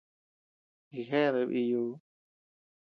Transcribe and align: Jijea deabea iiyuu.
Jijea 0.93 1.31
deabea 1.33 1.55
iiyuu. 1.61 1.93